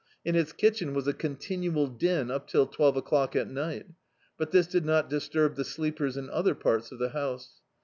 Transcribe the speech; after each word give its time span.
In 0.25 0.33
its 0.35 0.51
kitchen 0.51 0.95
was 0.95 1.07
a 1.07 1.13
continual 1.13 1.85
din 1.85 2.31
up 2.31 2.47
till 2.47 2.65
twelve 2.65 2.97
o'clock 2.97 3.35
at 3.35 3.47
ni^t; 3.47 3.93
but 4.35 4.49
this 4.49 4.65
did 4.65 4.83
not 4.83 5.11
disturb 5.11 5.53
the 5.53 5.63
sleepers 5.63 6.17
in 6.17 6.27
other 6.31 6.55
parts 6.55 6.91
of 6.91 6.97
the 6.97 7.09
house. 7.09 7.61